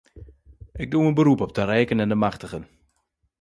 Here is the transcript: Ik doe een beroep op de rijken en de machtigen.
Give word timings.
Ik 0.73 0.91
doe 0.91 1.03
een 1.05 1.13
beroep 1.13 1.41
op 1.41 1.53
de 1.55 1.63
rijken 1.63 1.99
en 1.99 2.09
de 2.09 2.15
machtigen. 2.15 2.67